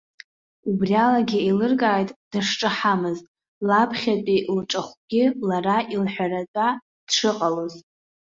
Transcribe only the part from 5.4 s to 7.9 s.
лара илҳәаратәа дшыҟалоз!